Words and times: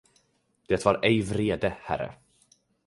Det 0.67 0.85
var 0.85 0.99
ej 1.03 1.21
vrede, 1.21 1.73
herre. 1.81 2.13